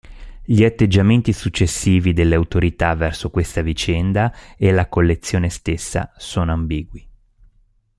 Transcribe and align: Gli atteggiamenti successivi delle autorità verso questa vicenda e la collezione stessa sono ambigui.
Gli 0.43 0.63
atteggiamenti 0.63 1.31
successivi 1.31 2.11
delle 2.11 2.33
autorità 2.33 2.95
verso 2.95 3.29
questa 3.29 3.61
vicenda 3.61 4.35
e 4.57 4.71
la 4.71 4.87
collezione 4.89 5.49
stessa 5.51 6.11
sono 6.17 6.51
ambigui. 6.53 7.07